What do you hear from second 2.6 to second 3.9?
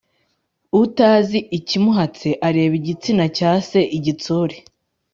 igitsina cya se